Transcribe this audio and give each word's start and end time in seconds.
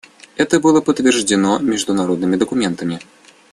Это 0.35 0.59
было 0.59 0.81
подтверждено 0.81 1.59
международными 1.59 2.35
документами. 2.35 2.97